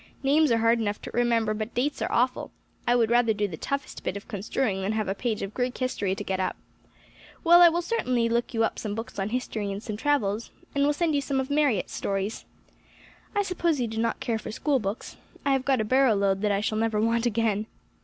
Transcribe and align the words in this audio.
Names 0.23 0.51
are 0.51 0.57
hard 0.57 0.79
enough 0.79 0.99
to 1.03 1.11
remember, 1.13 1.53
but 1.53 1.75
dates 1.75 2.01
are 2.01 2.11
awful; 2.11 2.49
I 2.87 2.95
would 2.95 3.11
rather 3.11 3.33
do 3.35 3.47
the 3.47 3.55
toughest 3.55 4.03
bit 4.03 4.17
of 4.17 4.27
construing 4.27 4.81
than 4.81 4.93
have 4.93 5.07
a 5.07 5.13
page 5.13 5.43
of 5.43 5.53
Greek 5.53 5.77
history 5.77 6.15
to 6.15 6.23
get 6.23 6.39
up. 6.39 6.55
Well, 7.43 7.61
I 7.61 7.69
will 7.69 7.83
certainly 7.83 8.27
look 8.27 8.51
you 8.51 8.63
up 8.63 8.79
some 8.79 8.95
books 8.95 9.19
on 9.19 9.29
history 9.29 9.71
and 9.71 9.83
some 9.83 9.97
travels, 9.97 10.49
and 10.73 10.83
will 10.87 10.93
send 10.93 11.13
you 11.13 11.21
some 11.21 11.39
of 11.39 11.51
Marryat's 11.51 11.93
stories. 11.93 12.45
I 13.35 13.43
suppose 13.43 13.79
you 13.79 13.85
do 13.85 13.99
not 13.99 14.19
care 14.19 14.39
for 14.39 14.49
schoolbooks; 14.49 15.17
I 15.45 15.51
have 15.51 15.65
got 15.65 15.79
a 15.79 15.83
barrow 15.85 16.15
load 16.15 16.41
that 16.41 16.51
I 16.51 16.61
shall 16.61 16.79
never 16.79 16.99
want 16.99 17.27
again." 17.27 17.67